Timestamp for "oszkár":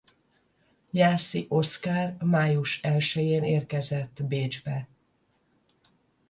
1.49-2.17